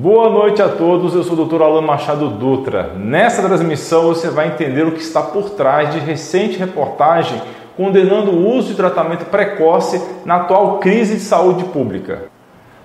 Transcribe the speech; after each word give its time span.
Boa 0.00 0.30
noite 0.30 0.62
a 0.62 0.68
todos, 0.68 1.12
eu 1.12 1.24
sou 1.24 1.36
o 1.36 1.44
Dr. 1.44 1.60
Alan 1.60 1.80
Machado 1.80 2.28
Dutra. 2.28 2.92
Nessa 2.96 3.42
transmissão 3.42 4.06
você 4.06 4.30
vai 4.30 4.46
entender 4.46 4.86
o 4.86 4.92
que 4.92 5.00
está 5.00 5.20
por 5.20 5.50
trás 5.50 5.92
de 5.92 5.98
recente 5.98 6.56
reportagem 6.56 7.42
condenando 7.76 8.30
o 8.30 8.48
uso 8.48 8.68
de 8.68 8.74
tratamento 8.76 9.24
precoce 9.24 10.00
na 10.24 10.36
atual 10.36 10.78
crise 10.78 11.16
de 11.16 11.22
saúde 11.22 11.64
pública. 11.64 12.26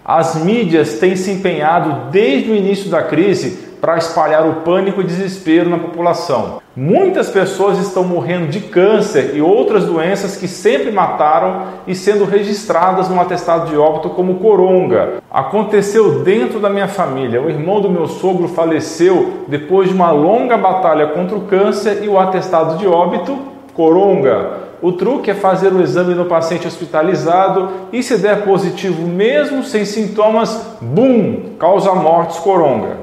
As 0.04 0.44
mídias 0.44 0.98
têm 0.98 1.16
se 1.16 1.30
empenhado 1.30 2.10
desde 2.10 2.50
o 2.50 2.56
início 2.56 2.90
da 2.90 3.04
crise 3.04 3.73
para 3.84 3.98
espalhar 3.98 4.48
o 4.48 4.62
pânico 4.62 5.02
e 5.02 5.04
desespero 5.04 5.70
na 5.70 5.78
população. 5.78 6.62
Muitas 6.74 7.30
pessoas 7.30 7.78
estão 7.80 8.06
morrendo 8.06 8.48
de 8.48 8.62
câncer 8.62 9.36
e 9.36 9.42
outras 9.42 9.84
doenças 9.84 10.38
que 10.38 10.48
sempre 10.48 10.90
mataram 10.90 11.64
e 11.86 11.94
sendo 11.94 12.24
registradas 12.24 13.10
no 13.10 13.20
atestado 13.20 13.70
de 13.70 13.76
óbito 13.76 14.12
como 14.12 14.36
coronga. 14.36 15.16
Aconteceu 15.30 16.24
dentro 16.24 16.62
da 16.62 16.70
minha 16.70 16.88
família. 16.88 17.42
O 17.42 17.50
irmão 17.50 17.82
do 17.82 17.90
meu 17.90 18.08
sogro 18.08 18.48
faleceu 18.48 19.44
depois 19.50 19.90
de 19.90 19.94
uma 19.94 20.12
longa 20.12 20.58
batalha 20.58 21.08
contra 21.08 21.36
o 21.36 21.42
câncer 21.42 22.06
e 22.06 22.08
o 22.08 22.18
atestado 22.18 22.78
de 22.78 22.88
óbito 22.88 23.38
coronga. 23.74 24.64
O 24.82 24.94
truque 24.94 25.32
é 25.32 25.34
fazer 25.34 25.74
o 25.74 25.82
exame 25.82 26.16
no 26.16 26.24
paciente 26.24 26.68
hospitalizado 26.68 27.70
e 27.92 28.02
se 28.02 28.18
der 28.18 28.44
positivo 28.46 29.06
mesmo 29.06 29.62
sem 29.62 29.84
sintomas, 29.84 30.78
bum, 30.80 31.56
causa 31.60 31.94
mortes 31.94 32.40
coronga. 32.40 33.03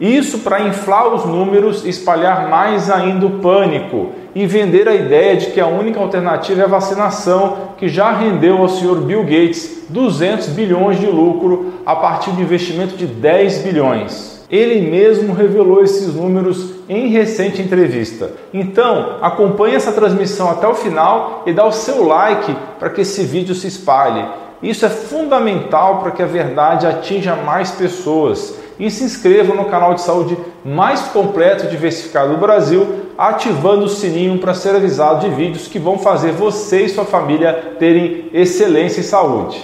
Isso 0.00 0.38
para 0.38 0.62
inflar 0.62 1.12
os 1.12 1.26
números, 1.26 1.84
espalhar 1.84 2.48
mais 2.48 2.90
ainda 2.90 3.26
o 3.26 3.38
pânico 3.40 4.12
e 4.34 4.46
vender 4.46 4.88
a 4.88 4.94
ideia 4.94 5.36
de 5.36 5.48
que 5.48 5.60
a 5.60 5.66
única 5.66 6.00
alternativa 6.00 6.62
é 6.62 6.64
a 6.64 6.68
vacinação, 6.68 7.74
que 7.76 7.86
já 7.86 8.10
rendeu 8.10 8.56
ao 8.56 8.68
senhor 8.68 9.02
Bill 9.02 9.22
Gates 9.24 9.84
200 9.90 10.48
bilhões 10.48 10.98
de 10.98 11.06
lucro 11.06 11.74
a 11.84 11.94
partir 11.94 12.30
de 12.30 12.40
investimento 12.40 12.96
de 12.96 13.06
10 13.06 13.58
bilhões. 13.58 14.40
Ele 14.50 14.90
mesmo 14.90 15.34
revelou 15.34 15.82
esses 15.82 16.14
números 16.14 16.72
em 16.88 17.08
recente 17.08 17.60
entrevista. 17.60 18.32
Então, 18.54 19.18
acompanhe 19.20 19.76
essa 19.76 19.92
transmissão 19.92 20.50
até 20.50 20.66
o 20.66 20.74
final 20.74 21.42
e 21.46 21.52
dá 21.52 21.66
o 21.66 21.72
seu 21.72 22.04
like 22.04 22.56
para 22.78 22.90
que 22.90 23.02
esse 23.02 23.22
vídeo 23.22 23.54
se 23.54 23.66
espalhe. 23.66 24.26
Isso 24.62 24.84
é 24.84 24.88
fundamental 24.88 26.00
para 26.00 26.10
que 26.10 26.22
a 26.22 26.26
verdade 26.26 26.86
atinja 26.86 27.36
mais 27.36 27.70
pessoas 27.70 28.54
e 28.80 28.90
se 28.90 29.04
inscreva 29.04 29.54
no 29.54 29.66
canal 29.66 29.94
de 29.94 30.00
saúde 30.00 30.36
mais 30.64 31.02
completo 31.02 31.66
e 31.66 31.68
diversificado 31.68 32.32
do 32.32 32.40
Brasil, 32.40 33.04
ativando 33.16 33.84
o 33.84 33.88
sininho 33.88 34.38
para 34.38 34.54
ser 34.54 34.74
avisado 34.74 35.28
de 35.28 35.34
vídeos 35.34 35.68
que 35.68 35.78
vão 35.78 35.98
fazer 35.98 36.32
você 36.32 36.82
e 36.82 36.88
sua 36.88 37.04
família 37.04 37.76
terem 37.78 38.30
excelência 38.32 39.00
em 39.00 39.04
saúde. 39.04 39.62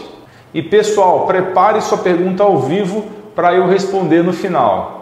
E 0.53 0.62
pessoal, 0.62 1.27
prepare 1.27 1.81
sua 1.81 1.98
pergunta 1.98 2.42
ao 2.42 2.59
vivo 2.59 3.05
para 3.34 3.55
eu 3.55 3.67
responder 3.67 4.22
no 4.22 4.33
final. 4.33 4.96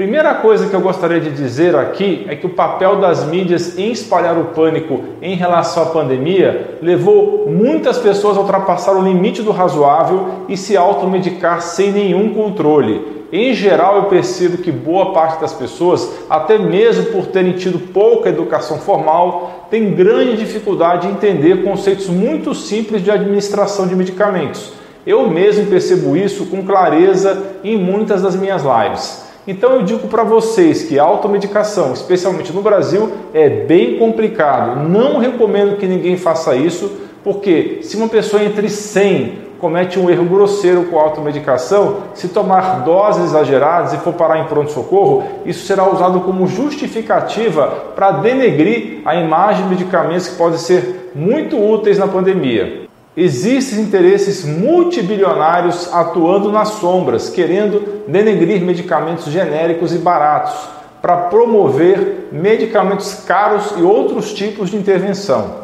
Primeira 0.00 0.32
coisa 0.36 0.66
que 0.66 0.72
eu 0.72 0.80
gostaria 0.80 1.20
de 1.20 1.30
dizer 1.30 1.76
aqui 1.76 2.24
é 2.26 2.34
que 2.34 2.46
o 2.46 2.54
papel 2.54 2.96
das 3.00 3.26
mídias 3.26 3.76
em 3.78 3.92
espalhar 3.92 4.38
o 4.38 4.46
pânico 4.46 5.02
em 5.20 5.34
relação 5.34 5.82
à 5.82 5.86
pandemia 5.86 6.78
levou 6.80 7.46
muitas 7.50 7.98
pessoas 7.98 8.38
a 8.38 8.40
ultrapassar 8.40 8.96
o 8.96 9.02
limite 9.02 9.42
do 9.42 9.50
razoável 9.50 10.46
e 10.48 10.56
se 10.56 10.74
automedicar 10.74 11.60
sem 11.60 11.92
nenhum 11.92 12.32
controle. 12.32 13.26
Em 13.30 13.52
geral, 13.52 13.96
eu 13.96 14.04
percebo 14.04 14.56
que 14.56 14.72
boa 14.72 15.12
parte 15.12 15.38
das 15.38 15.52
pessoas, 15.52 16.10
até 16.30 16.56
mesmo 16.56 17.12
por 17.12 17.26
terem 17.26 17.52
tido 17.52 17.78
pouca 17.92 18.30
educação 18.30 18.78
formal, 18.78 19.66
tem 19.70 19.94
grande 19.94 20.38
dificuldade 20.38 21.08
em 21.08 21.10
entender 21.10 21.62
conceitos 21.62 22.08
muito 22.08 22.54
simples 22.54 23.04
de 23.04 23.10
administração 23.10 23.86
de 23.86 23.94
medicamentos. 23.94 24.72
Eu 25.06 25.28
mesmo 25.28 25.66
percebo 25.66 26.16
isso 26.16 26.46
com 26.46 26.64
clareza 26.64 27.56
em 27.62 27.76
muitas 27.76 28.22
das 28.22 28.34
minhas 28.34 28.62
lives. 28.62 29.28
Então 29.46 29.72
eu 29.72 29.82
digo 29.82 30.06
para 30.08 30.22
vocês 30.22 30.84
que 30.84 30.98
automedicação, 30.98 31.92
especialmente 31.92 32.52
no 32.52 32.62
Brasil, 32.62 33.10
é 33.32 33.48
bem 33.48 33.98
complicado. 33.98 34.88
Não 34.88 35.18
recomendo 35.18 35.76
que 35.76 35.86
ninguém 35.86 36.16
faça 36.16 36.54
isso, 36.54 36.92
porque 37.24 37.78
se 37.82 37.96
uma 37.96 38.08
pessoa 38.08 38.42
entre 38.42 38.68
100 38.68 39.50
comete 39.58 39.98
um 39.98 40.08
erro 40.08 40.24
grosseiro 40.24 40.84
com 40.84 40.98
a 40.98 41.02
automedicação, 41.02 41.98
se 42.14 42.28
tomar 42.28 42.82
doses 42.82 43.26
exageradas 43.26 43.92
e 43.92 43.98
for 43.98 44.14
parar 44.14 44.38
em 44.38 44.44
pronto-socorro, 44.44 45.22
isso 45.44 45.66
será 45.66 45.88
usado 45.88 46.20
como 46.20 46.46
justificativa 46.46 47.66
para 47.94 48.10
denegrir 48.12 49.02
a 49.04 49.14
imagem 49.14 49.64
de 49.64 49.70
medicamentos 49.70 50.28
que 50.28 50.36
podem 50.36 50.58
ser 50.58 51.10
muito 51.14 51.58
úteis 51.58 51.98
na 51.98 52.08
pandemia. 52.08 52.89
Existem 53.22 53.80
interesses 53.80 54.46
multibilionários 54.46 55.92
atuando 55.92 56.50
nas 56.50 56.68
sombras, 56.68 57.28
querendo 57.28 58.02
denegrir 58.08 58.62
medicamentos 58.62 59.26
genéricos 59.26 59.94
e 59.94 59.98
baratos 59.98 60.54
para 61.02 61.18
promover 61.18 62.30
medicamentos 62.32 63.12
caros 63.26 63.74
e 63.76 63.82
outros 63.82 64.32
tipos 64.32 64.70
de 64.70 64.78
intervenção. 64.78 65.56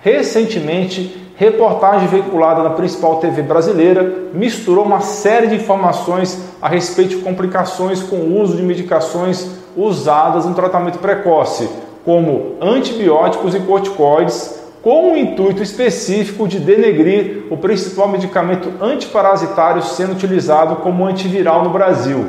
Recentemente, 0.00 1.30
reportagem 1.36 2.08
veiculada 2.08 2.62
na 2.62 2.70
principal 2.70 3.16
TV 3.16 3.42
brasileira 3.42 4.30
misturou 4.32 4.86
uma 4.86 5.02
série 5.02 5.48
de 5.48 5.56
informações 5.56 6.42
a 6.62 6.68
respeito 6.68 7.10
de 7.10 7.22
complicações 7.22 8.02
com 8.02 8.16
o 8.16 8.40
uso 8.40 8.56
de 8.56 8.62
medicações 8.62 9.50
usadas 9.76 10.46
no 10.46 10.54
tratamento 10.54 10.98
precoce, 10.98 11.68
como 12.06 12.56
antibióticos 12.58 13.54
e 13.54 13.60
corticoides, 13.60 14.61
com 14.82 15.12
o 15.12 15.16
intuito 15.16 15.62
específico 15.62 16.48
de 16.48 16.58
denegrir 16.58 17.44
o 17.48 17.56
principal 17.56 18.08
medicamento 18.08 18.68
antiparasitário 18.82 19.82
sendo 19.82 20.12
utilizado 20.12 20.76
como 20.76 21.06
antiviral 21.06 21.62
no 21.62 21.70
Brasil. 21.70 22.26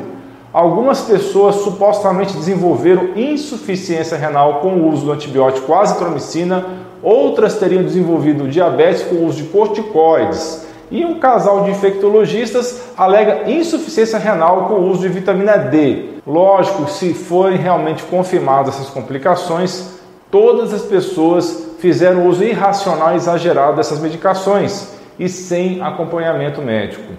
Algumas 0.52 1.00
pessoas 1.00 1.56
supostamente 1.56 2.36
desenvolveram 2.36 3.10
insuficiência 3.16 4.16
renal 4.16 4.60
com 4.60 4.68
o 4.74 4.88
uso 4.88 5.06
do 5.06 5.12
antibiótico 5.12 5.74
azitromicina 5.74 6.64
outras 7.04 7.58
teriam 7.58 7.82
desenvolvido 7.82 8.48
diabetes 8.48 9.02
com 9.02 9.16
o 9.16 9.26
uso 9.26 9.42
de 9.42 9.48
corticoides. 9.48 10.64
E 10.90 11.04
um 11.04 11.18
casal 11.18 11.64
de 11.64 11.70
infectologistas 11.70 12.82
alega 12.96 13.50
insuficiência 13.50 14.18
renal 14.18 14.66
com 14.68 14.74
o 14.74 14.90
uso 14.90 15.02
de 15.02 15.08
vitamina 15.08 15.56
D. 15.56 16.14
Lógico, 16.26 16.88
se 16.88 17.12
forem 17.12 17.58
realmente 17.58 18.02
confirmadas 18.04 18.76
essas 18.76 18.90
complicações, 18.90 19.90
todas 20.30 20.72
as 20.72 20.82
pessoas 20.82 21.63
fizeram 21.78 22.26
uso 22.26 22.42
irracional 22.44 23.12
e 23.12 23.16
exagerado 23.16 23.76
dessas 23.76 24.00
medicações 24.00 24.94
e 25.18 25.28
sem 25.28 25.80
acompanhamento 25.80 26.60
médico. 26.60 27.12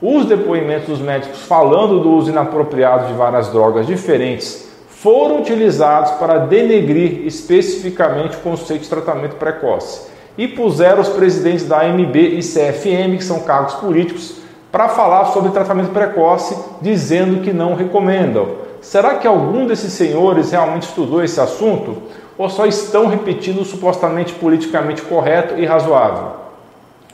Os 0.00 0.24
depoimentos 0.24 0.88
dos 0.88 0.98
médicos 1.00 1.42
falando 1.42 2.00
do 2.00 2.10
uso 2.10 2.30
inapropriado 2.30 3.06
de 3.06 3.12
várias 3.12 3.48
drogas 3.48 3.86
diferentes 3.86 4.68
foram 4.88 5.40
utilizados 5.40 6.12
para 6.12 6.38
denegrir 6.38 7.26
especificamente 7.26 8.36
o 8.36 8.40
conceito 8.40 8.82
de 8.82 8.88
tratamento 8.88 9.36
precoce 9.36 10.08
e 10.36 10.48
puseram 10.48 11.00
os 11.00 11.08
presidentes 11.08 11.66
da 11.66 11.80
AMB 11.82 12.16
e 12.16 12.40
CFM, 12.40 13.16
que 13.16 13.24
são 13.24 13.40
cargos 13.40 13.74
políticos, 13.74 14.36
para 14.72 14.88
falar 14.88 15.26
sobre 15.26 15.50
tratamento 15.50 15.90
precoce, 15.90 16.56
dizendo 16.80 17.42
que 17.42 17.52
não 17.52 17.74
recomendam. 17.74 18.48
Será 18.80 19.16
que 19.16 19.26
algum 19.26 19.66
desses 19.66 19.92
senhores 19.92 20.52
realmente 20.52 20.84
estudou 20.84 21.22
esse 21.22 21.40
assunto 21.40 21.96
ou 22.40 22.48
só 22.48 22.64
estão 22.64 23.06
repetindo 23.06 23.60
o 23.60 23.66
supostamente 23.66 24.32
politicamente 24.32 25.02
correto 25.02 25.58
e 25.58 25.66
razoável? 25.66 26.36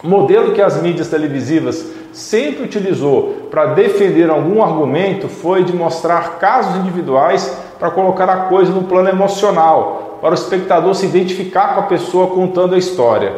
Modelo 0.01 0.53
que 0.53 0.63
as 0.63 0.81
mídias 0.81 1.09
televisivas 1.09 1.85
sempre 2.13 2.63
utilizou 2.63 3.49
para 3.51 3.75
defender 3.75 4.31
algum 4.31 4.63
argumento 4.63 5.27
foi 5.27 5.65
de 5.65 5.75
mostrar 5.75 6.39
casos 6.39 6.77
individuais 6.77 7.59
para 7.77 7.91
colocar 7.91 8.31
a 8.31 8.37
coisa 8.43 8.71
no 8.71 8.85
plano 8.85 9.09
emocional, 9.09 10.21
para 10.21 10.31
o 10.31 10.35
espectador 10.35 10.95
se 10.95 11.07
identificar 11.07 11.75
com 11.75 11.81
a 11.81 11.87
pessoa 11.87 12.29
contando 12.29 12.77
a 12.77 12.79
história. 12.79 13.33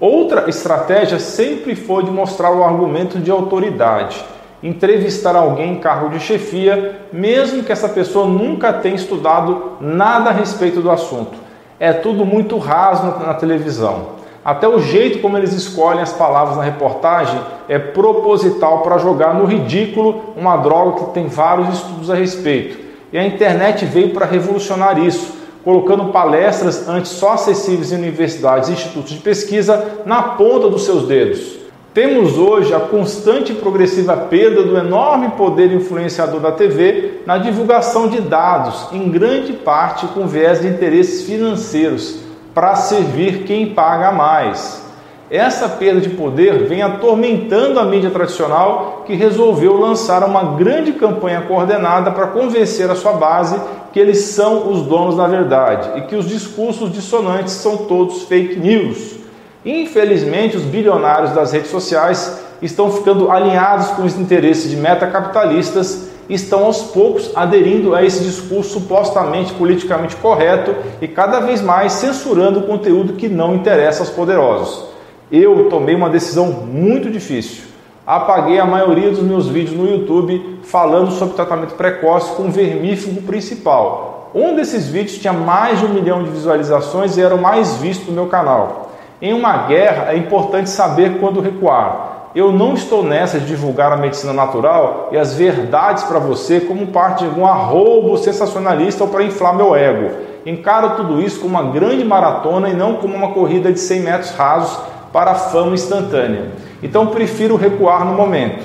Outra 0.00 0.50
estratégia 0.50 1.20
sempre 1.20 1.76
foi 1.76 2.02
de 2.02 2.10
mostrar 2.10 2.50
o 2.50 2.64
argumento 2.64 3.20
de 3.20 3.30
autoridade, 3.30 4.24
entrevistar 4.62 5.34
alguém 5.34 5.72
em 5.72 5.80
cargo 5.80 6.10
de 6.10 6.20
chefia, 6.20 7.00
mesmo 7.12 7.62
que 7.62 7.72
essa 7.72 7.88
pessoa 7.88 8.26
nunca 8.26 8.72
tenha 8.72 8.94
estudado 8.94 9.72
nada 9.80 10.30
a 10.30 10.32
respeito 10.32 10.80
do 10.80 10.90
assunto. 10.90 11.38
É 11.78 11.92
tudo 11.92 12.26
muito 12.26 12.58
raso 12.58 13.06
na 13.24 13.34
televisão. 13.34 14.20
Até 14.44 14.66
o 14.66 14.80
jeito 14.80 15.18
como 15.18 15.36
eles 15.36 15.52
escolhem 15.52 16.02
as 16.02 16.12
palavras 16.12 16.56
na 16.56 16.62
reportagem 16.62 17.38
é 17.68 17.78
proposital 17.78 18.82
para 18.82 18.98
jogar 18.98 19.34
no 19.34 19.44
ridículo 19.44 20.34
uma 20.36 20.56
droga 20.56 21.04
que 21.04 21.12
tem 21.12 21.26
vários 21.26 21.68
estudos 21.74 22.10
a 22.10 22.14
respeito. 22.14 22.78
E 23.12 23.18
a 23.18 23.26
internet 23.26 23.84
veio 23.84 24.10
para 24.10 24.24
revolucionar 24.24 24.98
isso, 24.98 25.34
colocando 25.62 26.06
palestras 26.06 26.88
antes 26.88 27.12
só 27.12 27.32
acessíveis 27.32 27.92
em 27.92 27.96
universidades 27.96 28.68
e 28.68 28.72
institutos 28.72 29.10
de 29.10 29.18
pesquisa 29.18 30.02
na 30.06 30.22
ponta 30.22 30.68
dos 30.68 30.84
seus 30.84 31.06
dedos. 31.06 31.59
Temos 31.92 32.38
hoje 32.38 32.72
a 32.72 32.78
constante 32.78 33.50
e 33.50 33.56
progressiva 33.56 34.16
perda 34.16 34.62
do 34.62 34.78
enorme 34.78 35.30
poder 35.30 35.72
influenciador 35.72 36.38
da 36.38 36.52
TV 36.52 37.22
na 37.26 37.36
divulgação 37.36 38.06
de 38.06 38.20
dados, 38.20 38.86
em 38.92 39.10
grande 39.10 39.54
parte 39.54 40.06
com 40.06 40.28
viés 40.28 40.60
de 40.60 40.68
interesses 40.68 41.26
financeiros, 41.26 42.20
para 42.54 42.76
servir 42.76 43.42
quem 43.42 43.74
paga 43.74 44.12
mais. 44.12 44.88
Essa 45.28 45.68
perda 45.68 46.00
de 46.00 46.10
poder 46.10 46.68
vem 46.68 46.80
atormentando 46.80 47.80
a 47.80 47.84
mídia 47.84 48.10
tradicional, 48.10 49.02
que 49.04 49.16
resolveu 49.16 49.76
lançar 49.76 50.22
uma 50.22 50.56
grande 50.56 50.92
campanha 50.92 51.40
coordenada 51.42 52.12
para 52.12 52.28
convencer 52.28 52.88
a 52.88 52.94
sua 52.94 53.14
base 53.14 53.60
que 53.92 53.98
eles 53.98 54.18
são 54.18 54.70
os 54.70 54.82
donos 54.82 55.16
da 55.16 55.26
verdade 55.26 55.98
e 55.98 56.02
que 56.02 56.14
os 56.14 56.28
discursos 56.28 56.92
dissonantes 56.92 57.54
são 57.54 57.78
todos 57.78 58.22
fake 58.22 58.60
news. 58.60 59.19
Infelizmente, 59.64 60.56
os 60.56 60.64
bilionários 60.64 61.32
das 61.32 61.52
redes 61.52 61.70
sociais 61.70 62.40
estão 62.62 62.90
ficando 62.90 63.30
alinhados 63.30 63.88
com 63.88 64.02
os 64.02 64.18
interesses 64.18 64.70
de 64.70 64.76
metacapitalistas 64.76 66.08
e 66.28 66.34
estão 66.34 66.64
aos 66.64 66.82
poucos 66.82 67.30
aderindo 67.34 67.94
a 67.94 68.04
esse 68.04 68.22
discurso 68.22 68.80
supostamente 68.80 69.52
politicamente 69.54 70.16
correto 70.16 70.74
e 71.00 71.08
cada 71.08 71.40
vez 71.40 71.60
mais 71.60 71.92
censurando 71.94 72.60
o 72.60 72.66
conteúdo 72.66 73.14
que 73.14 73.28
não 73.28 73.54
interessa 73.54 74.00
aos 74.00 74.10
poderosos 74.10 74.90
eu 75.30 75.68
tomei 75.68 75.94
uma 75.94 76.10
decisão 76.10 76.46
muito 76.46 77.08
difícil. 77.08 77.64
Apaguei 78.04 78.58
a 78.58 78.64
maioria 78.64 79.10
dos 79.10 79.20
meus 79.20 79.46
vídeos 79.46 79.76
no 79.76 79.88
YouTube 79.88 80.58
falando 80.64 81.12
sobre 81.12 81.36
tratamento 81.36 81.74
precoce 81.74 82.34
com 82.34 82.50
vermífugo 82.50 83.22
principal. 83.22 84.30
Um 84.34 84.56
desses 84.56 84.88
vídeos 84.88 85.18
tinha 85.18 85.32
mais 85.32 85.78
de 85.78 85.86
um 85.86 85.90
milhão 85.90 86.22
de 86.24 86.30
visualizações 86.30 87.16
e 87.16 87.22
era 87.22 87.34
o 87.34 87.40
mais 87.40 87.76
visto 87.76 88.06
do 88.06 88.12
meu 88.12 88.26
canal. 88.26 88.79
Em 89.22 89.34
uma 89.34 89.66
guerra 89.66 90.12
é 90.12 90.16
importante 90.16 90.70
saber 90.70 91.18
quando 91.20 91.42
recuar. 91.42 92.30
Eu 92.34 92.50
não 92.52 92.72
estou 92.72 93.02
nessa 93.02 93.38
de 93.38 93.44
divulgar 93.44 93.92
a 93.92 93.96
medicina 93.96 94.32
natural 94.32 95.10
e 95.12 95.18
as 95.18 95.34
verdades 95.34 96.04
para 96.04 96.18
você 96.18 96.60
como 96.60 96.86
parte 96.86 97.24
de 97.24 97.26
algum 97.26 97.44
arrobo 97.44 98.16
sensacionalista 98.16 99.04
ou 99.04 99.10
para 99.10 99.22
inflar 99.22 99.54
meu 99.54 99.76
ego. 99.76 100.10
Encaro 100.46 100.96
tudo 100.96 101.20
isso 101.20 101.38
como 101.40 101.58
uma 101.58 101.70
grande 101.70 102.02
maratona 102.02 102.70
e 102.70 102.74
não 102.74 102.94
como 102.94 103.14
uma 103.14 103.32
corrida 103.32 103.70
de 103.70 103.78
100 103.78 104.00
metros 104.00 104.30
rasos 104.30 104.80
para 105.12 105.32
a 105.32 105.34
fama 105.34 105.74
instantânea. 105.74 106.52
Então 106.82 107.08
prefiro 107.08 107.56
recuar 107.56 108.06
no 108.06 108.14
momento. 108.14 108.64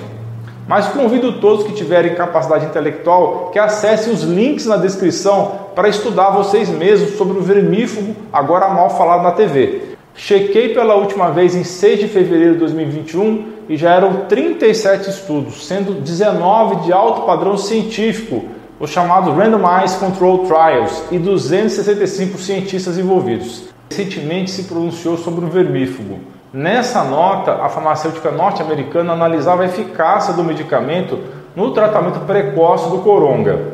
Mas 0.65 0.87
convido 0.87 1.41
todos 1.41 1.65
que 1.65 1.73
tiverem 1.73 2.15
capacidade 2.15 2.65
intelectual 2.65 3.49
que 3.51 3.59
acessem 3.59 4.13
os 4.13 4.23
links 4.23 4.65
na 4.65 4.77
descrição 4.77 5.51
para 5.75 5.89
estudar 5.89 6.29
vocês 6.29 6.69
mesmos 6.69 7.17
sobre 7.17 7.37
o 7.37 7.41
vermífugo, 7.41 8.15
agora 8.31 8.69
mal 8.69 8.89
falado 8.91 9.21
na 9.21 9.31
TV. 9.31 9.94
Chequei 10.17 10.73
pela 10.73 10.95
última 10.95 11.29
vez 11.29 11.55
em 11.55 11.65
6 11.65 11.99
de 11.99 12.07
fevereiro 12.07 12.53
de 12.53 12.59
2021 12.59 13.45
e 13.67 13.75
já 13.75 13.93
eram 13.93 14.25
37 14.27 15.09
estudos, 15.09 15.67
sendo 15.67 15.99
19 16.01 16.85
de 16.85 16.93
alto 16.93 17.23
padrão 17.23 17.57
científico, 17.57 18.45
os 18.79 18.89
chamados 18.89 19.35
Randomized 19.35 19.99
Control 19.99 20.45
Trials, 20.45 21.03
e 21.11 21.19
265 21.19 22.37
cientistas 22.37 22.97
envolvidos. 22.97 23.65
Recentemente 23.89 24.51
se 24.51 24.63
pronunciou 24.63 25.17
sobre 25.17 25.43
o 25.43 25.49
vermífugo. 25.49 26.19
Nessa 26.53 27.03
nota, 27.03 27.51
a 27.55 27.67
farmacêutica 27.67 28.31
norte-americana 28.31 29.11
analisava 29.11 29.63
a 29.63 29.65
eficácia 29.65 30.33
do 30.33 30.45
medicamento 30.45 31.19
no 31.53 31.71
tratamento 31.71 32.21
precoce 32.21 32.89
do 32.89 32.99
coronga. 32.99 33.73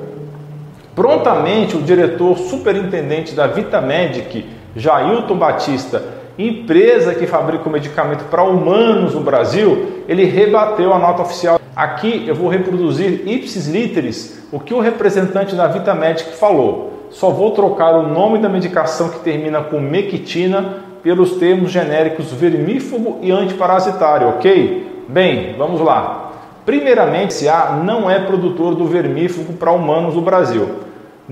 Prontamente, 0.95 1.77
o 1.77 1.81
diretor 1.83 2.35
superintendente 2.37 3.35
da 3.35 3.45
Vitamedic, 3.45 4.49
Jailton 4.75 5.37
Batista, 5.37 6.20
empresa 6.47 7.13
que 7.15 7.27
fabrica 7.27 7.67
o 7.67 7.71
medicamento 7.71 8.25
para 8.25 8.43
humanos 8.43 9.13
no 9.13 9.21
Brasil, 9.21 10.03
ele 10.07 10.25
rebateu 10.25 10.93
a 10.93 10.99
nota 10.99 11.21
oficial. 11.21 11.59
Aqui 11.75 12.25
eu 12.27 12.35
vou 12.35 12.49
reproduzir 12.49 13.27
ipsis 13.27 13.67
literis 13.67 14.41
o 14.51 14.59
que 14.59 14.73
o 14.73 14.79
representante 14.79 15.55
da 15.55 15.67
Vitamedic 15.67 16.35
falou. 16.35 17.07
Só 17.09 17.29
vou 17.29 17.51
trocar 17.51 17.95
o 17.95 18.07
nome 18.07 18.39
da 18.39 18.49
medicação 18.49 19.09
que 19.09 19.19
termina 19.19 19.61
com 19.61 19.79
mequitina 19.79 20.77
pelos 21.03 21.37
termos 21.37 21.71
genéricos 21.71 22.31
vermífugo 22.31 23.19
e 23.21 23.31
antiparasitário, 23.31 24.29
ok? 24.29 25.05
Bem, 25.07 25.55
vamos 25.57 25.81
lá. 25.81 26.31
Primeiramente, 26.65 27.47
a 27.47 27.81
não 27.83 28.09
é 28.09 28.19
produtor 28.19 28.75
do 28.75 28.85
vermífugo 28.85 29.53
para 29.53 29.71
humanos 29.71 30.15
no 30.15 30.21
Brasil. 30.21 30.69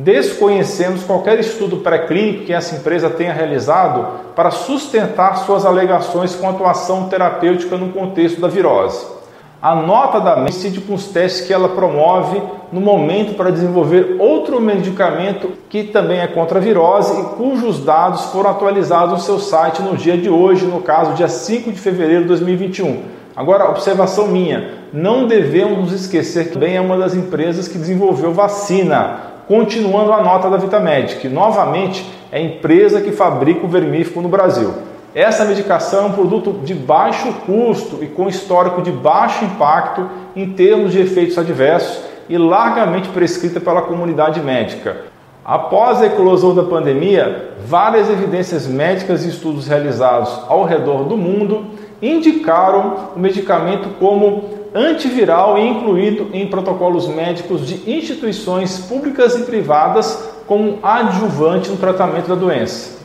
Desconhecemos 0.01 1.03
qualquer 1.03 1.39
estudo 1.39 1.77
pré-clínico 1.77 2.45
que 2.45 2.53
essa 2.53 2.73
empresa 2.73 3.09
tenha 3.09 3.33
realizado 3.33 4.07
para 4.33 4.49
sustentar 4.49 5.39
suas 5.39 5.65
alegações 5.65 6.33
quanto 6.35 6.63
à 6.63 6.71
ação 6.71 7.09
terapêutica 7.09 7.75
no 7.75 7.89
contexto 7.89 8.39
da 8.39 8.47
virose. 8.47 9.05
A 9.61 9.75
nota 9.75 10.21
da 10.21 10.35
coincide 10.35 10.79
com 10.79 10.93
os 10.93 11.07
testes 11.07 11.45
que 11.45 11.51
ela 11.51 11.67
promove 11.67 12.41
no 12.71 12.79
momento 12.79 13.35
para 13.35 13.51
desenvolver 13.51 14.15
outro 14.19 14.61
medicamento 14.61 15.51
que 15.67 15.83
também 15.83 16.21
é 16.21 16.27
contra 16.27 16.59
a 16.59 16.61
virose 16.61 17.19
e 17.19 17.23
cujos 17.35 17.83
dados 17.83 18.23
foram 18.27 18.51
atualizados 18.51 19.11
no 19.15 19.19
seu 19.19 19.37
site 19.37 19.81
no 19.81 19.97
dia 19.97 20.17
de 20.17 20.29
hoje, 20.29 20.65
no 20.65 20.79
caso, 20.79 21.13
dia 21.13 21.27
5 21.27 21.73
de 21.73 21.79
fevereiro 21.79 22.21
de 22.21 22.29
2021. 22.29 23.03
Agora, 23.35 23.69
observação 23.69 24.27
minha, 24.27 24.79
não 24.93 25.27
devemos 25.27 25.77
nos 25.77 25.91
esquecer 25.93 26.51
que 26.51 26.57
bem 26.57 26.77
é 26.77 26.81
uma 26.81 26.97
das 26.97 27.13
empresas 27.13 27.67
que 27.67 27.77
desenvolveu 27.77 28.33
vacina. 28.33 29.28
Continuando 29.49 30.13
a 30.13 30.21
nota 30.21 30.47
da 30.47 30.57
Vitamedic, 30.57 31.27
novamente 31.27 32.07
é 32.31 32.37
a 32.37 32.39
empresa 32.39 33.01
que 33.01 33.11
fabrica 33.11 33.65
o 33.65 33.67
vermífugo 33.67 34.21
no 34.21 34.29
Brasil. 34.29 34.71
Essa 35.15 35.43
medicação 35.43 36.03
é 36.03 36.05
um 36.09 36.11
produto 36.11 36.59
de 36.63 36.75
baixo 36.75 37.33
custo 37.47 37.97
e 38.03 38.05
com 38.05 38.29
histórico 38.29 38.79
de 38.79 38.91
baixo 38.91 39.43
impacto 39.43 40.07
em 40.35 40.51
termos 40.51 40.91
de 40.91 41.01
efeitos 41.01 41.35
adversos 41.35 42.03
e 42.29 42.37
largamente 42.37 43.09
prescrita 43.09 43.59
pela 43.59 43.81
comunidade 43.81 44.39
médica. 44.39 44.97
Após 45.43 45.99
a 45.99 46.05
eclosão 46.05 46.53
da 46.53 46.61
pandemia, 46.61 47.53
várias 47.65 48.07
evidências 48.07 48.67
médicas 48.67 49.25
e 49.25 49.29
estudos 49.29 49.67
realizados 49.67 50.41
ao 50.47 50.63
redor 50.63 51.05
do 51.05 51.17
mundo 51.17 51.71
indicaram 51.99 53.09
o 53.15 53.19
medicamento 53.19 53.97
como 53.97 54.58
antiviral 54.73 55.57
e 55.57 55.67
incluído 55.67 56.29
em 56.33 56.47
protocolos 56.47 57.07
médicos 57.07 57.67
de 57.67 57.91
instituições 57.91 58.79
públicas 58.79 59.35
e 59.35 59.43
privadas 59.43 60.29
como 60.45 60.79
adjuvante 60.81 61.69
no 61.69 61.77
tratamento 61.77 62.27
da 62.27 62.35
doença 62.35 62.99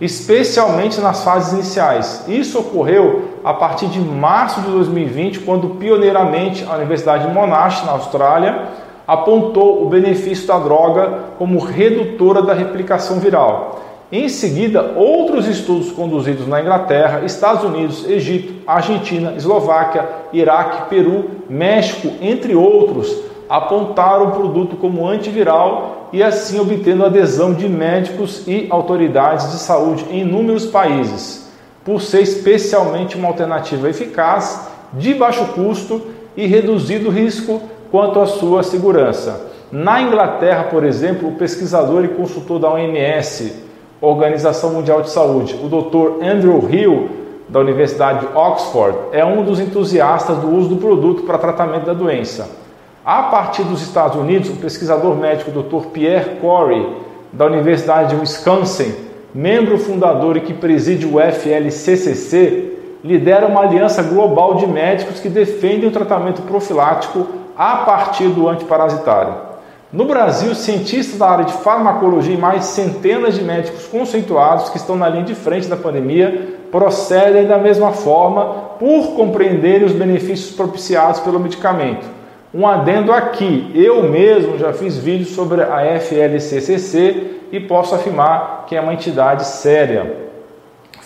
especialmente 0.00 1.00
nas 1.00 1.24
fases 1.24 1.52
iniciais. 1.52 2.24
Isso 2.28 2.58
ocorreu 2.58 3.30
a 3.44 3.52
partir 3.52 3.86
de 3.86 3.98
março 3.98 4.60
de 4.60 4.70
2020, 4.70 5.40
quando 5.40 5.70
pioneiramente 5.70 6.64
a 6.64 6.76
Universidade 6.76 7.26
de 7.26 7.34
Monash, 7.34 7.84
na 7.84 7.92
Austrália, 7.92 8.68
apontou 9.06 9.84
o 9.84 9.88
benefício 9.88 10.46
da 10.46 10.58
droga 10.58 11.24
como 11.38 11.58
redutora 11.58 12.42
da 12.42 12.52
replicação 12.52 13.18
viral. 13.18 13.82
Em 14.10 14.26
seguida, 14.26 14.92
outros 14.96 15.46
estudos 15.46 15.92
conduzidos 15.92 16.46
na 16.48 16.62
Inglaterra, 16.62 17.26
Estados 17.26 17.62
Unidos, 17.62 18.08
Egito, 18.08 18.54
Argentina, 18.66 19.34
Eslováquia, 19.36 20.08
Iraque, 20.32 20.88
Peru, 20.88 21.30
México, 21.46 22.14
entre 22.22 22.54
outros, 22.54 23.14
apontaram 23.50 24.28
o 24.28 24.30
produto 24.32 24.76
como 24.76 25.06
antiviral 25.06 26.08
e 26.10 26.22
assim 26.22 26.58
obtendo 26.58 27.04
adesão 27.04 27.52
de 27.52 27.68
médicos 27.68 28.48
e 28.48 28.66
autoridades 28.70 29.52
de 29.52 29.58
saúde 29.58 30.06
em 30.10 30.20
inúmeros 30.20 30.64
países, 30.64 31.50
por 31.84 32.00
ser 32.00 32.22
especialmente 32.22 33.14
uma 33.14 33.28
alternativa 33.28 33.90
eficaz, 33.90 34.68
de 34.94 35.12
baixo 35.12 35.44
custo 35.48 36.00
e 36.34 36.46
reduzido 36.46 37.10
risco 37.10 37.60
quanto 37.90 38.20
à 38.20 38.26
sua 38.26 38.62
segurança. 38.62 39.48
Na 39.70 40.00
Inglaterra, 40.00 40.64
por 40.64 40.82
exemplo, 40.82 41.28
o 41.28 41.32
pesquisador 41.32 42.06
e 42.06 42.08
consultor 42.08 42.58
da 42.58 42.72
OMS, 42.72 43.67
Organização 44.00 44.70
Mundial 44.70 45.02
de 45.02 45.10
Saúde, 45.10 45.58
o 45.60 45.68
Dr. 45.68 46.24
Andrew 46.24 46.68
Hill, 46.70 47.08
da 47.48 47.60
Universidade 47.60 48.26
de 48.26 48.36
Oxford, 48.36 48.96
é 49.10 49.24
um 49.24 49.42
dos 49.42 49.58
entusiastas 49.58 50.38
do 50.38 50.54
uso 50.54 50.68
do 50.68 50.76
produto 50.76 51.22
para 51.22 51.38
tratamento 51.38 51.86
da 51.86 51.94
doença. 51.94 52.48
A 53.04 53.24
partir 53.24 53.62
dos 53.62 53.82
Estados 53.82 54.16
Unidos, 54.16 54.50
o 54.50 54.56
pesquisador 54.56 55.16
médico 55.16 55.50
Dr. 55.50 55.88
Pierre 55.88 56.36
Corey, 56.40 56.86
da 57.32 57.46
Universidade 57.46 58.14
de 58.14 58.20
Wisconsin, 58.20 58.94
membro 59.34 59.78
fundador 59.78 60.36
e 60.36 60.42
que 60.42 60.54
preside 60.54 61.06
o 61.06 61.18
FLCCC, 61.18 62.76
lidera 63.02 63.46
uma 63.46 63.62
aliança 63.62 64.02
global 64.02 64.54
de 64.54 64.66
médicos 64.66 65.20
que 65.20 65.28
defendem 65.28 65.88
o 65.88 65.92
tratamento 65.92 66.42
profilático 66.42 67.26
a 67.56 67.78
partir 67.78 68.28
do 68.28 68.48
antiparasitário. 68.48 69.47
No 69.92 70.04
Brasil, 70.04 70.54
cientistas 70.54 71.18
da 71.18 71.28
área 71.28 71.44
de 71.44 71.52
farmacologia 71.54 72.34
e 72.34 72.38
mais 72.38 72.66
centenas 72.66 73.34
de 73.34 73.42
médicos 73.42 73.86
conceituados 73.86 74.68
que 74.68 74.76
estão 74.76 74.96
na 74.96 75.08
linha 75.08 75.24
de 75.24 75.34
frente 75.34 75.66
da 75.66 75.76
pandemia 75.76 76.56
procedem 76.70 77.46
da 77.46 77.56
mesma 77.56 77.92
forma 77.92 78.44
por 78.78 79.14
compreenderem 79.16 79.86
os 79.86 79.92
benefícios 79.92 80.54
propiciados 80.54 81.20
pelo 81.20 81.40
medicamento 81.40 82.18
um 82.52 82.66
adendo 82.66 83.12
aqui, 83.12 83.70
eu 83.74 84.02
mesmo 84.04 84.56
já 84.56 84.72
fiz 84.72 84.96
vídeos 84.96 85.30
sobre 85.30 85.62
a 85.62 86.00
FLCCC 86.00 87.40
e 87.52 87.60
posso 87.60 87.94
afirmar 87.94 88.64
que 88.66 88.74
é 88.74 88.80
uma 88.80 88.94
entidade 88.94 89.44
séria. 89.44 90.28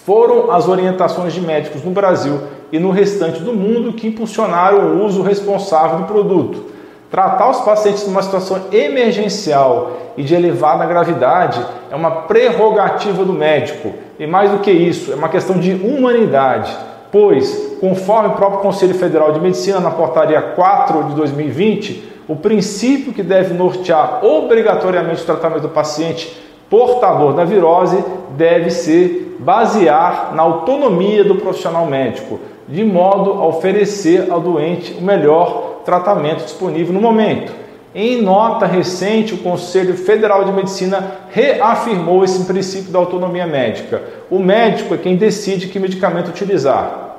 Foram 0.04 0.52
as 0.52 0.68
orientações 0.68 1.32
de 1.32 1.40
médicos 1.40 1.82
no 1.82 1.90
Brasil 1.90 2.40
e 2.70 2.78
no 2.78 2.90
restante 2.90 3.42
do 3.42 3.52
mundo 3.52 3.92
que 3.92 4.06
impulsionaram 4.06 4.94
o 4.94 5.04
uso 5.04 5.22
responsável 5.22 5.98
do 5.98 6.04
produto. 6.04 6.71
Tratar 7.12 7.50
os 7.50 7.60
pacientes 7.60 8.06
numa 8.06 8.22
situação 8.22 8.58
emergencial 8.72 9.92
e 10.16 10.22
de 10.22 10.34
elevada 10.34 10.86
gravidade 10.86 11.62
é 11.90 11.94
uma 11.94 12.10
prerrogativa 12.22 13.22
do 13.22 13.34
médico. 13.34 13.92
E 14.18 14.26
mais 14.26 14.50
do 14.50 14.60
que 14.60 14.70
isso, 14.70 15.12
é 15.12 15.14
uma 15.14 15.28
questão 15.28 15.58
de 15.58 15.74
humanidade, 15.74 16.74
pois, 17.12 17.76
conforme 17.78 18.30
o 18.30 18.32
próprio 18.32 18.60
Conselho 18.60 18.94
Federal 18.94 19.30
de 19.30 19.40
Medicina, 19.40 19.78
na 19.78 19.90
portaria 19.90 20.40
4 20.40 21.04
de 21.04 21.14
2020, 21.14 22.12
o 22.26 22.34
princípio 22.34 23.12
que 23.12 23.22
deve 23.22 23.52
nortear 23.52 24.24
obrigatoriamente 24.24 25.20
o 25.20 25.26
tratamento 25.26 25.60
do 25.60 25.68
paciente 25.68 26.34
portador 26.70 27.34
da 27.34 27.44
virose 27.44 28.02
deve 28.30 28.70
ser 28.70 29.36
basear 29.38 30.34
na 30.34 30.42
autonomia 30.44 31.22
do 31.22 31.34
profissional 31.34 31.84
médico, 31.84 32.40
de 32.66 32.82
modo 32.82 33.32
a 33.32 33.46
oferecer 33.46 34.30
ao 34.30 34.40
doente 34.40 34.94
o 34.94 35.02
melhor 35.02 35.71
tratamento 35.84 36.44
disponível 36.44 36.92
no 36.92 37.00
momento. 37.00 37.52
Em 37.94 38.22
nota 38.22 38.64
recente, 38.64 39.34
o 39.34 39.38
Conselho 39.38 39.94
Federal 39.94 40.44
de 40.44 40.52
Medicina 40.52 41.18
reafirmou 41.30 42.24
esse 42.24 42.44
princípio 42.44 42.90
da 42.90 42.98
autonomia 42.98 43.46
médica. 43.46 44.02
O 44.30 44.38
médico 44.38 44.94
é 44.94 44.96
quem 44.96 45.14
decide 45.14 45.68
que 45.68 45.78
medicamento 45.78 46.28
utilizar. 46.28 47.16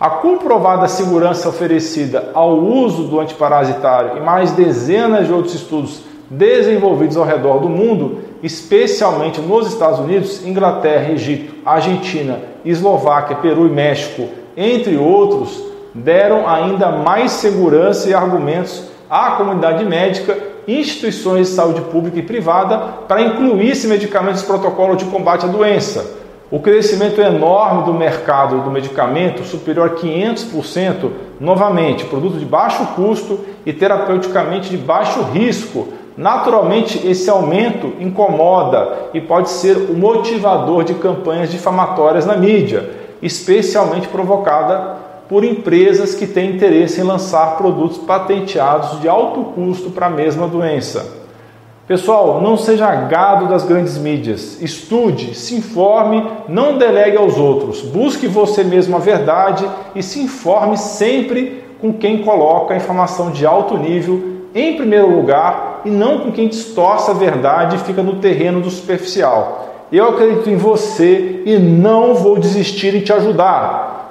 A 0.00 0.10
comprovada 0.10 0.88
segurança 0.88 1.48
oferecida 1.48 2.30
ao 2.34 2.58
uso 2.58 3.04
do 3.04 3.20
antiparasitário 3.20 4.16
e 4.16 4.20
mais 4.20 4.50
dezenas 4.52 5.26
de 5.26 5.32
outros 5.32 5.54
estudos 5.54 6.00
desenvolvidos 6.28 7.16
ao 7.16 7.24
redor 7.24 7.58
do 7.58 7.68
mundo, 7.68 8.20
especialmente 8.42 9.40
nos 9.40 9.68
Estados 9.68 10.00
Unidos, 10.00 10.44
Inglaterra, 10.44 11.12
Egito, 11.12 11.54
Argentina, 11.64 12.40
Eslováquia, 12.64 13.36
Peru 13.36 13.66
e 13.66 13.70
México, 13.70 14.28
entre 14.56 14.96
outros, 14.96 15.69
deram 15.94 16.48
ainda 16.48 16.90
mais 16.90 17.32
segurança 17.32 18.08
e 18.08 18.14
argumentos 18.14 18.84
à 19.08 19.32
comunidade 19.32 19.84
médica, 19.84 20.38
instituições 20.66 21.48
de 21.48 21.54
saúde 21.54 21.80
pública 21.82 22.18
e 22.18 22.22
privada 22.22 22.78
para 23.08 23.22
incluir 23.22 23.70
esse 23.70 23.88
medicamento 23.88 24.32
nesse 24.32 24.46
protocolo 24.46 24.94
de 24.94 25.04
combate 25.06 25.44
à 25.44 25.48
doença. 25.48 26.18
O 26.50 26.58
crescimento 26.58 27.20
enorme 27.20 27.84
do 27.84 27.94
mercado 27.94 28.60
do 28.62 28.70
medicamento, 28.70 29.44
superior 29.44 29.90
a 29.90 29.94
500%, 29.94 31.10
novamente, 31.38 32.04
produto 32.06 32.38
de 32.38 32.44
baixo 32.44 32.84
custo 32.96 33.38
e 33.64 33.72
terapeuticamente 33.72 34.68
de 34.68 34.76
baixo 34.76 35.22
risco. 35.22 35.88
Naturalmente, 36.16 37.06
esse 37.06 37.30
aumento 37.30 37.92
incomoda 38.00 39.10
e 39.14 39.20
pode 39.20 39.48
ser 39.48 39.76
o 39.76 39.94
motivador 39.94 40.82
de 40.82 40.94
campanhas 40.94 41.52
difamatórias 41.52 42.26
na 42.26 42.36
mídia, 42.36 42.90
especialmente 43.22 44.08
provocada 44.08 44.96
por 45.30 45.44
empresas 45.44 46.12
que 46.12 46.26
têm 46.26 46.56
interesse 46.56 47.00
em 47.00 47.04
lançar 47.04 47.56
produtos 47.56 47.98
patenteados 47.98 49.00
de 49.00 49.08
alto 49.08 49.44
custo 49.54 49.90
para 49.90 50.06
a 50.06 50.10
mesma 50.10 50.48
doença. 50.48 51.20
Pessoal, 51.86 52.40
não 52.40 52.56
seja 52.56 52.92
gado 52.92 53.46
das 53.46 53.62
grandes 53.62 53.96
mídias. 53.96 54.60
Estude, 54.60 55.36
se 55.36 55.54
informe, 55.54 56.26
não 56.48 56.78
delegue 56.78 57.16
aos 57.16 57.38
outros. 57.38 57.80
Busque 57.80 58.26
você 58.26 58.64
mesmo 58.64 58.96
a 58.96 58.98
verdade 58.98 59.64
e 59.94 60.02
se 60.02 60.18
informe 60.18 60.76
sempre 60.76 61.62
com 61.80 61.92
quem 61.92 62.24
coloca 62.24 62.74
a 62.74 62.76
informação 62.76 63.30
de 63.30 63.46
alto 63.46 63.78
nível 63.78 64.40
em 64.52 64.76
primeiro 64.76 65.14
lugar 65.14 65.82
e 65.84 65.90
não 65.90 66.18
com 66.18 66.32
quem 66.32 66.48
distorce 66.48 67.08
a 67.08 67.14
verdade 67.14 67.76
e 67.76 67.80
fica 67.80 68.02
no 68.02 68.16
terreno 68.16 68.60
do 68.60 68.70
superficial. 68.70 69.86
Eu 69.92 70.08
acredito 70.08 70.50
em 70.50 70.56
você 70.56 71.44
e 71.46 71.56
não 71.56 72.14
vou 72.16 72.36
desistir 72.36 72.96
em 72.96 73.00
te 73.00 73.12
ajudar. 73.12 73.90